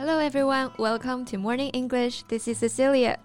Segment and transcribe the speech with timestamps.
[0.00, 2.22] Hello everyone, welcome to Morning English.
[2.28, 3.16] This is Cecilia.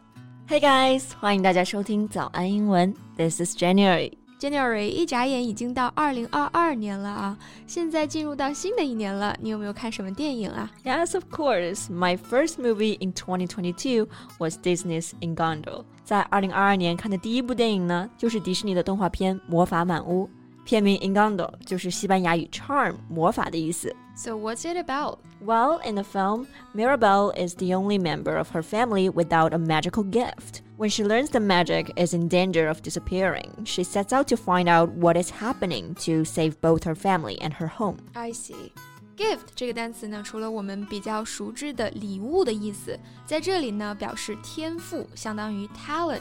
[0.47, 2.93] Hey guys，欢迎大家收听早安英文。
[3.17, 4.13] This is January.
[4.39, 7.37] January 一眨眼已经到二零二二年了啊！
[7.67, 10.71] 现在进入到新的一年了，你有没有看什么电影啊？
[10.83, 11.91] Yes, of course.
[11.91, 14.07] My first movie in 2022
[14.39, 15.83] was Disney's Encanto.
[16.03, 20.25] 在二零二二年看的第一部电影呢，就是迪士尼的动画片《魔法满屋》。
[20.66, 23.94] 片名 *Encanto* 就是西班牙语 charm 魔法的意思。
[24.16, 25.18] So what's it about?
[25.40, 30.02] Well, in the film, Mirabel is the only member of her family without a magical
[30.02, 30.62] gift.
[30.76, 34.68] When she learns the magic is in danger of disappearing, she sets out to find
[34.68, 37.98] out what is happening to save both her family and her home.
[38.14, 38.72] I see.
[39.16, 46.20] Gift 这个单词呢，除了我们比较熟知的礼物的意思，在这里呢表示天赋，相当于 talent。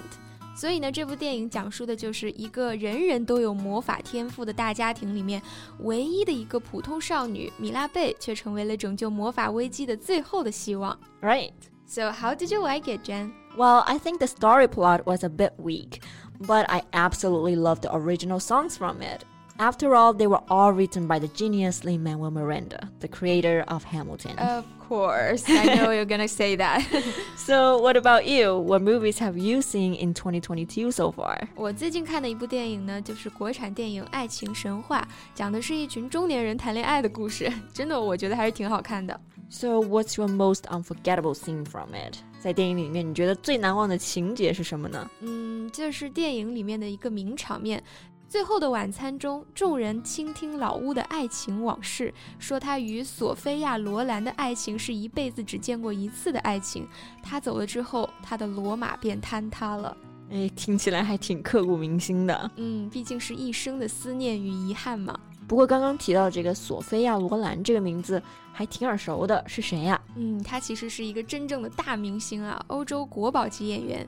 [0.54, 5.40] 所以呢，这部电影讲述的就是一个人人都有魔法天赋的大家庭里面，
[5.78, 10.98] 唯一的一个普通少女米拉贝，却成为了拯救魔法危机的最后的希望。
[11.22, 11.52] Right.
[11.86, 13.32] So how did you like it, Jen?
[13.56, 16.02] Well, I think the story plot was a bit weak,
[16.38, 19.22] but I absolutely loved the original songs from it.
[19.56, 23.84] After all, they were all written by the genius Lin Manuel Miranda, the creator of
[23.84, 24.38] Hamilton.
[24.38, 26.82] Of course, I know you're gonna say that.
[27.36, 28.58] so, what about you?
[28.58, 31.48] What movies have you seen in 2022 so far?
[31.54, 35.00] 我最近看的一部电影呢，就是国产电影《爱情神话》，
[35.34, 37.52] 讲的是一群中年人谈恋爱的故事。
[37.72, 39.18] 真的，我觉得还是挺好看的。
[39.48, 42.18] So, what's your most unforgettable scene from it?
[42.40, 45.10] 在电影里面，你觉得最难忘的情节是什么呢？
[45.20, 47.82] 嗯，就是电影里面的一个名场面。
[48.27, 56.87] 最后的晚餐中，众人倾听老屋的爱情往事，说他与索菲亚·罗兰的爱情是一辈子只见过一次的爱情。
[57.21, 59.95] 他走了之后，他的罗马便坍塌了。
[60.31, 62.51] 哎，听起来还挺刻骨铭心的。
[62.55, 65.17] 嗯，毕竟是一生的思念与遗憾嘛。
[65.47, 70.01] 不过刚刚提到这个索菲亚·罗兰这个名字还挺耳熟的，是谁呀？
[70.15, 74.05] 嗯，她其实是一个真正的大明星啊，欧洲国宝级演员。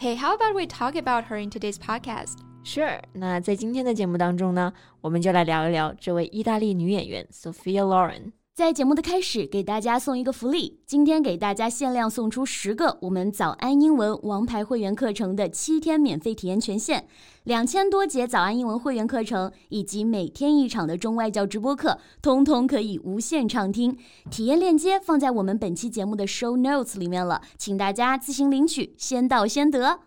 [0.00, 2.38] Hey, how about we talk about her in today's podcast?
[2.64, 8.32] Sure，那在今天的节目当中呢，我们就来聊一聊这位意大利女演员 Sophia Loren。
[8.54, 17.04] 在节目的开始，给大家送一个福利，今天给大家限量送出十个我们早安英文王牌会员课程的七天免费体验权限，
[17.42, 23.98] 两千多节早安英文会员课程以及每天一场的中外教直播课，通通可以无限畅听。
[24.30, 29.98] 体验链接放在我们本期节目的 show notes 里面了，请大家自行领取，先到先得。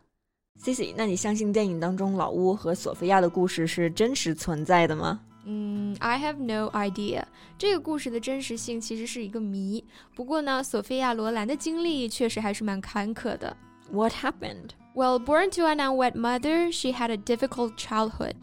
[0.62, 5.20] Cici，那你相信电影当中老乌和索菲亚的故事是真实存在的吗？
[5.46, 7.24] 嗯，I have no idea。
[7.58, 9.82] 这个故事的真实性其实是一个谜。
[10.14, 13.56] 不过呢，索菲亚·罗兰的经历确实还是蛮坎坷的。
[13.92, 14.72] What happened?
[14.94, 18.36] Well, born to an unwed mother, she had a difficult childhood.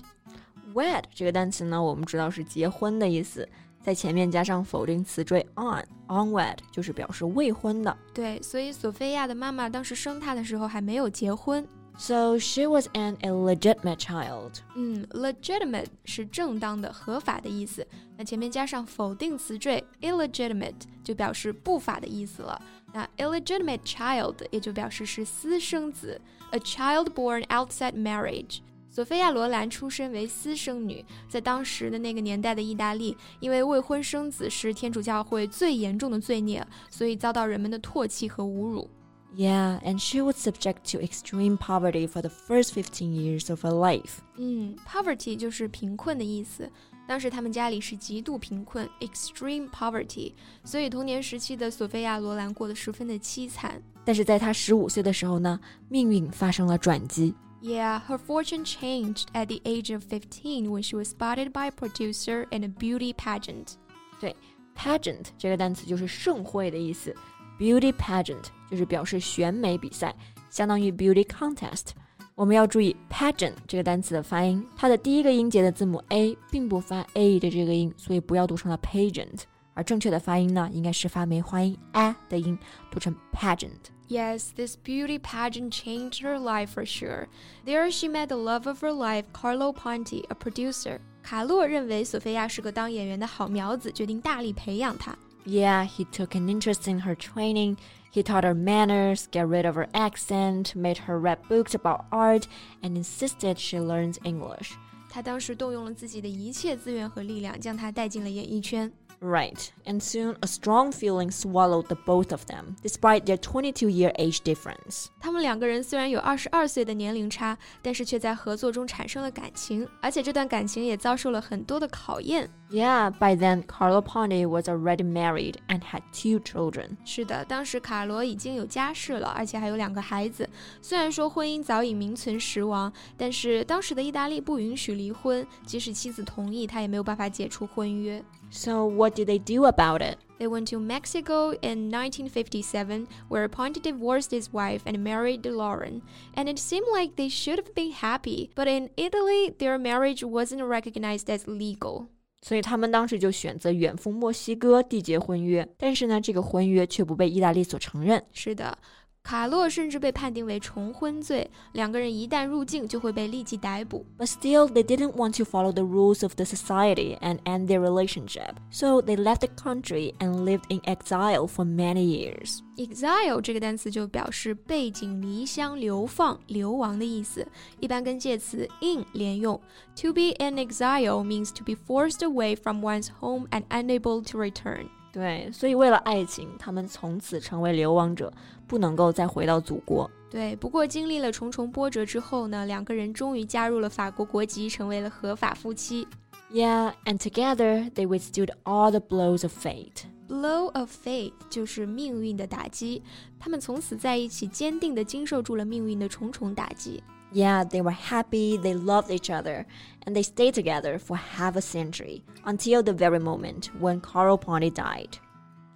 [0.73, 3.47] Wed 这个单词呢，我们知道是结婚的意思，
[3.83, 7.95] 在前面加上否定词缀 on，unwed 就是表示未婚的。
[8.15, 11.67] 对，所以索菲亚的妈妈当时生她的时候还没有结婚。
[11.98, 14.62] So she was an illegitimate child.
[14.76, 17.86] 嗯，legitimate 是正当的、合法的意思。
[18.16, 22.62] 那前面加上否定词缀 illegitimate 就表示不法的意思了。
[22.94, 26.20] 那 illegitimate child 也就表示是私生子，
[26.52, 28.60] a child born outside marriage。
[28.90, 38.90] 索菲亚·罗兰出身为私生女，在当时的那个年代的意大利，因为未婚生子是天主教会最严重的罪孽，所以遭到人们的唾弃和侮辱。
[39.36, 43.72] Yeah, and she was subject to extreme poverty for the first fifteen years of her
[43.72, 44.22] life.
[44.38, 46.72] 嗯，poverty 就是贫困的意思。
[47.08, 50.34] 当时他们家里是极度贫困，extreme poverty，
[50.64, 53.82] 所以童年时期的索菲亚·罗兰过得十分的凄惨。
[54.04, 57.36] 但是在她十五岁的时候呢，命运发生了转机。
[57.62, 62.48] Yeah, her fortune changed at the age of fifteen when she was spotted by a producer
[62.52, 63.74] in a beauty pageant.
[64.20, 64.36] 对，
[64.76, 67.16] pageant 这个单词就是盛会的意思。
[67.60, 70.15] Beauty pageant 就是表示选美比赛，
[70.51, 71.89] 相当于 beauty contest。
[72.35, 79.43] 我们要注意 pageant 这个单词的发音，它的第一个音节的字母 a 并不发 a 的这个音，所以不要读成了 pageant。
[79.75, 82.59] 而正确的发音呢，应该是发梅花音 a 的音，
[82.91, 83.71] 读成 pageant。
[84.09, 87.27] Yes, this beauty pageant changed her life for sure.
[87.65, 90.99] There she met the love of her life, Carlo Ponti, a producer.
[91.23, 95.17] 卡洛认为索菲亚是个当演员的好苗子，决定大力培养她。
[95.46, 97.78] Yeah, he took an interest in her training.
[98.12, 102.48] He taught her manners, get rid of her accent, made her read books about art,
[102.82, 104.74] and insisted she learns English.
[105.10, 108.92] 他当时动用了自己的一切资源和力量，将她带进了演艺圈。
[109.27, 114.41] Right, and soon a strong feeling swallowed the both of them, despite their 22-year age
[114.43, 115.07] difference.
[115.19, 122.51] 他们两个人虽然有二十二岁的年龄差，但是却在合作中产生了感情，而且这段感情也遭受了很多的考验。
[122.71, 126.99] Yeah, by then Carlo Ponti was already married and had two children.
[127.07, 130.47] 是的，当时卡罗已经有家室了，而且还有两个孩子。
[130.83, 138.23] 虽然说婚姻早已名存实亡，但是当时的意大利不允许离婚，即使妻子同意，他也没有办法解除婚约。
[138.57, 140.17] so, what did they do about it?
[140.39, 146.03] They went to Mexico in 1957, where Ponti divorced his wife and married Loren.
[146.35, 150.63] And it seemed like they should have been happy, but in Italy, their marriage wasn't
[150.63, 152.07] recognized as legal.
[152.43, 158.23] 所以他们当时就选择远赴墨西哥缔结婚约，但是呢，这个婚约却不被意大利所承认。
[158.33, 158.77] 是的，
[159.24, 164.04] 卡洛甚至被判定为重婚罪，两个人一旦入境就会被立即逮捕。
[164.18, 168.56] But still, they didn't want to follow the rules of the society and end their relationship,
[168.72, 172.62] so they left the country and lived in exile for many years.
[172.78, 177.46] Exile 这个单词就表示背井离乡、流放、流亡的意思，
[177.80, 179.62] 一般跟介词 in 连用。
[180.02, 184.88] To be in exile means to be forced away from one's home and unable to return.
[185.15, 188.33] 对，所以为了爱情，他们从此成为流亡者，
[188.67, 190.11] 不能够再回到祖国。
[190.29, 196.09] 对，不过经历了重重波折之后呢，两个人终于加入了法国国籍，成为了合法夫妻。
[196.53, 200.03] Yeah, and together they withstood all the blows of fate.
[200.27, 203.01] Blow of fate 就是命运的打击，
[203.39, 207.01] 他们从此在一起，坚定地经受住了命运的重重打击。
[207.35, 209.67] Yeah, they were happy, they loved each other,
[210.07, 214.71] and they stayed together for half a century until the very moment when Carlo Ponti
[214.71, 215.19] died.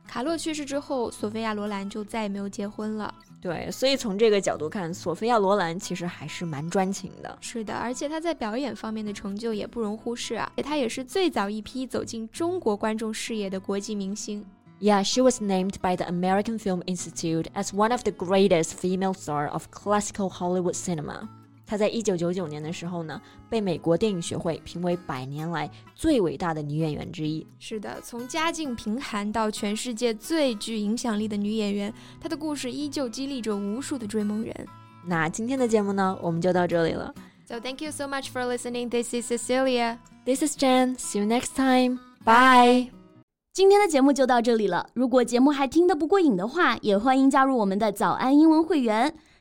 [0.06, 3.12] 卡洛去世之后，索菲亚·罗兰就再也没有结婚了。
[3.42, 7.36] 对，所以从这个角度看，索菲亚·罗兰其实还是蛮专情的。
[7.40, 14.46] 是的，而且她在表演方面的成就也不容忽视啊，她也是最早一批走进中国观众视野的国际明星。
[14.80, 19.50] Yeah, she was named by the American Film Institute as one of the greatest female stars
[19.50, 21.28] of classical Hollywood cinema.
[21.68, 23.20] 她在一九九九年的时候呢，
[23.50, 27.46] 被美国电影学会评为百年来最伟大的女演员之一。
[27.58, 34.66] 是的，从家境贫寒到全世界最具影响力的女演员，她的故事依旧激励着无数的追梦人。
[35.04, 37.14] 那今天的节目呢，我们就到这里了。
[37.46, 38.88] So thank you so much for listening.
[38.88, 39.98] This is Cecilia.
[40.24, 40.96] This is Jen.
[40.96, 41.98] See you next time.
[42.24, 42.90] Bye.
[43.52, 44.88] 今天的节目就到这里了。
[44.94, 49.14] 如果节目还听得不过瘾的话，也欢迎加入我们的早安英文会员。